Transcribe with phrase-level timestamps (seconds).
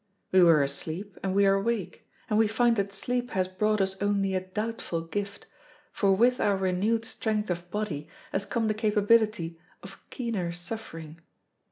[0.31, 3.97] We were asleep and we are awake, and we find that sleep has brought us
[4.01, 5.45] only a doubtful gift,
[5.91, 11.21] for with our renewed strength of body has come the capability of keener suffering.